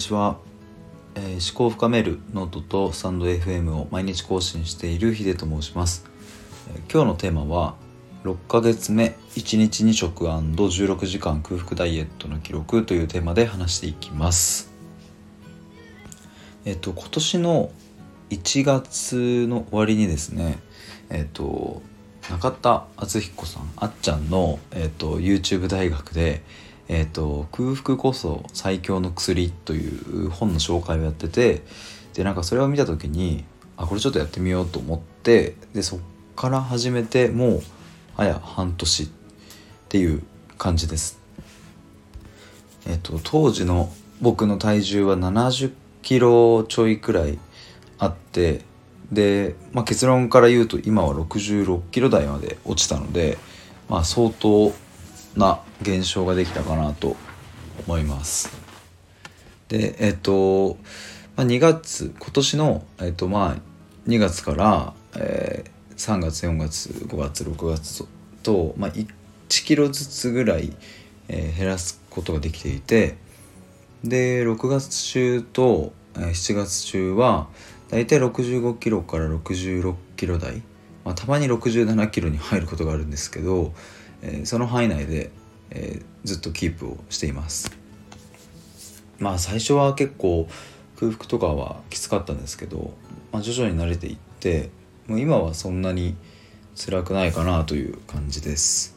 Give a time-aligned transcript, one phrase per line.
[0.00, 0.38] ちは、
[1.14, 6.06] えー、思考を深めるノートとスタンド FM を毎日更新しているヒデと申します、
[6.74, 7.74] えー、今日のテーマは
[8.24, 14.70] 6ヶ月目1日2食 &16 時間空腹ダイエットの記録というテーマで話していきます。
[16.66, 17.70] えっ、ー、と今年の
[18.28, 20.58] 1月の終わりにですね
[21.08, 21.80] えっ、と
[22.28, 26.42] 中田敦彦さんあっちゃんの、えーと、YouTube 大学で、
[26.92, 31.62] えーと「空腹こそ最強の薬」という本の紹介をやってて
[32.14, 33.44] でなんかそれを見た時に
[33.76, 36.00] あこれちょっとやってみようと思ってでそっ
[36.34, 37.62] から始めてもう
[38.16, 39.08] あや半年っ
[39.88, 40.22] ていう
[40.58, 41.20] 感じです。
[42.86, 45.70] えっ、ー、と当時の僕の体重は70
[46.02, 47.38] キロちょいくらい
[47.98, 48.62] あって
[49.12, 53.38] で、まあ、結論から言うと今は66キロ台まで落ちたので、
[53.88, 54.72] まあ、相当
[55.40, 57.16] な減少ができたかなと
[57.86, 58.50] 思います。
[59.68, 60.76] でえっと、
[61.36, 63.56] まあ、2月今年の、えっとまあ、
[64.08, 68.06] 2月から、えー、3月4月5月6月
[68.42, 69.06] と、まあ、1
[69.48, 70.72] キロずつぐらい、
[71.28, 73.16] えー、減らすことができていて
[74.04, 77.48] で6月中と、えー、7月中は
[77.90, 80.62] 大体65キロから66キロ台、
[81.04, 83.72] まあ、たまに67キロに入ることがあるんですけど、
[84.22, 85.30] えー、その範囲内で、
[85.70, 87.70] えー、ずっとキープをしています。
[89.18, 90.48] まあ最初は結構
[90.96, 92.92] 空腹とかはきつかったんですけど、
[93.32, 94.70] まあ、徐々に慣れていって
[95.06, 96.16] もう今はそんなに
[96.74, 98.96] 辛くないかなという感じです。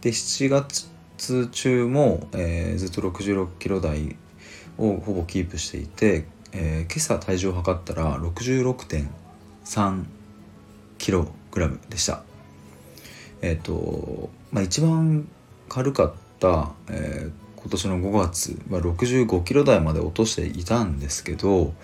[0.00, 4.16] で7月中も、えー、ずっと66キロ台
[4.78, 6.26] をほぼキープしていて
[6.56, 10.04] えー、今朝体重を測ったら66.3
[10.98, 12.22] キログラムでした。
[13.44, 15.28] えっ、ー、とまあ一番
[15.68, 21.74] 軽かった、えー、今年の5月は65キロ台まで落としていたんですけど、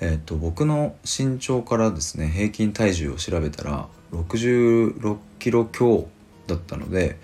[0.00, 6.06] えーと、僕の身長からですね平均体重を調べたら66キロ強
[6.46, 7.18] だったので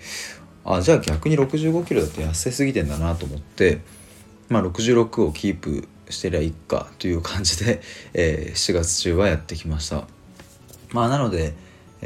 [0.65, 3.81] あじゃあ逆に65キロだと痩せすぎてんだなと思って、
[4.49, 7.81] まあ、66をキープしてりゃいっかという感じで、
[8.13, 10.07] えー、7月中はやってきました。
[10.91, 11.55] まあなので、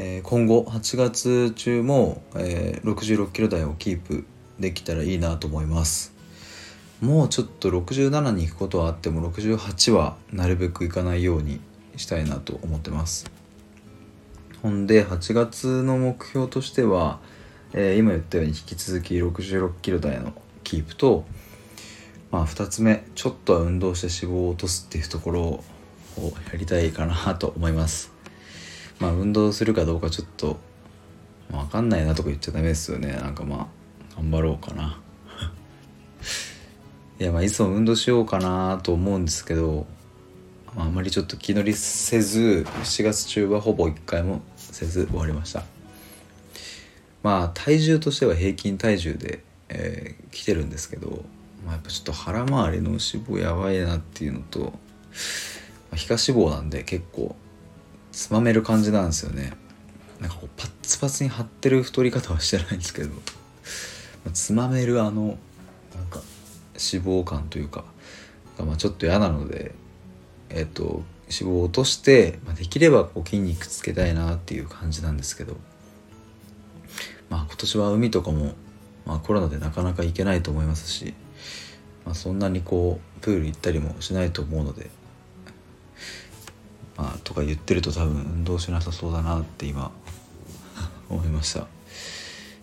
[0.00, 4.24] えー、今後8月中も、えー、66キロ台をキープ
[4.60, 6.14] できたらいいなと思います。
[7.00, 11.60] もうちょっと67に行くことはあっても68はなるべく行かないように
[11.96, 13.28] したいなと思ってます。
[14.62, 17.18] ほんで8月の目標としては、
[17.72, 20.32] えー、今言ったように引き続き66キロ台の
[20.62, 21.24] キープと
[22.30, 25.64] まあ2つ目ちょっとは運動して脂肪を落とすっていうところを
[26.52, 28.17] やりたいかなと思います。
[28.98, 30.58] まあ運動するかどうかちょっと、
[31.50, 33.12] 分かんないなとか言っちゃダメですよね。
[33.12, 33.66] なんかまあ
[34.16, 35.00] 頑張ろうかな。
[37.18, 39.86] いやまあいつも運動しようかなと思うんですけど、
[40.76, 45.64] あ、あまりちょっと気乗りせず7月中はほぼ1回もせず終わりました。
[47.22, 51.24] まあ体重としては平均体重で、えー、来てるんですけど
[51.64, 54.72] まあ、やっぱちょっと腹回りの脂肪やばいなっていうのと、
[55.94, 57.36] 皮下脂肪なんで結構
[58.18, 59.52] つまめる感じなんですよね。
[60.20, 63.10] なんかこうパッツパツに張ってる太り方はしてないんですけど、
[64.32, 65.38] つまめるあの
[65.94, 66.20] なんか
[66.72, 67.84] 脂肪感というか
[68.58, 69.72] がまあちょっと嫌なので
[70.50, 75.56] えっと脂肪を落として、まあ、できればこう筋肉つけたいなっていう感じなんですけど。
[77.30, 78.54] まあ今年は海とかも、
[79.06, 81.14] まあ、コロナでなかなか行けないと思いますし
[82.06, 84.88] まあ、そんなにこうプール行ったりもしないと思うので
[86.98, 89.90] まあとか言ってると多分運動しなさそうだなって今
[91.08, 91.60] 思いました。
[91.60, 91.64] い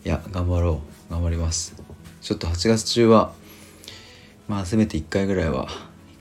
[0.04, 1.12] や頑張ろう。
[1.12, 1.74] 頑張ります。
[2.22, 3.34] ちょっと8月中は
[4.48, 5.68] まあせめて1回ぐらいは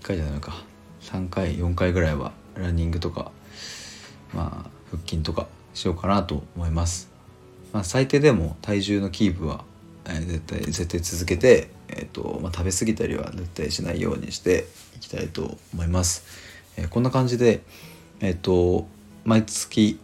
[0.00, 0.62] 1回じゃないか。
[1.02, 3.30] 3回4回ぐらいはランニングとか
[4.32, 7.10] まあ腹筋とかしようかなと思います。
[7.72, 9.64] まあ最低でも体重のキープは、
[10.06, 14.66] えー、絶対絶対続けてえーとまあ、食べ過ぎたりは絶対しないようにして
[14.96, 16.24] いきたいと思います。
[16.76, 17.62] えー、こんな感じで、
[18.24, 18.86] えーと、
[19.26, 20.00] 毎月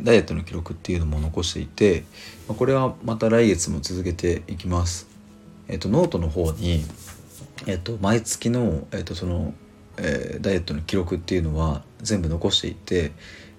[0.00, 2.04] ダイエットの記録っていうのも残していて、
[2.46, 5.08] これはまた来月も続けていきます。
[5.66, 6.84] えーと、ノートの方に、
[7.66, 9.54] えーと、毎月の,、えー、とその、
[9.96, 13.10] えー、ダイエットの記録っていうのは全部残していて、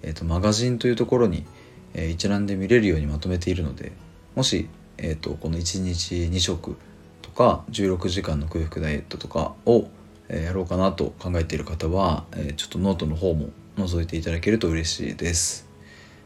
[0.01, 1.45] えー、とマガジンというところに、
[1.93, 3.91] えー、一覧で見れるようにまとめているので
[4.33, 6.77] もし、えー、とこの1日2食
[7.21, 9.89] とか16時間の空腹ダイエットとかを、
[10.29, 13.49] えやろうかなと考えている方は、えちょっとノートの方も
[13.87, 15.67] 覗いていただけると嬉しいです。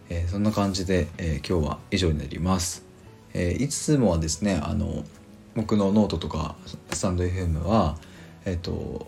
[0.09, 2.83] えそんな感じで、え今日は以上になります。
[3.33, 5.03] えいつもはですねあの
[5.55, 6.55] 僕のノートとか
[6.91, 7.97] スタンド FM は、
[8.45, 9.07] えっ、と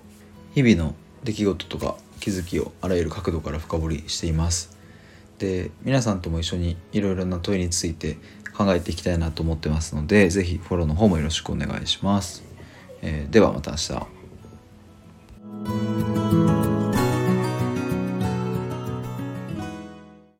[0.54, 4.78] 日々の出来事とか気づきをあらゆる角度から深掘りしています
[5.38, 8.18] で皆さんとも一緒にいろいろな問いについて
[8.56, 12.44] 考えていきたいなと思ってますので是非フォローの方もよろしくお願いします、
[13.02, 14.08] えー、ではまた明日